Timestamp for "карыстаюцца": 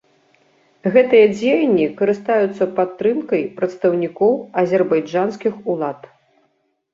1.99-2.63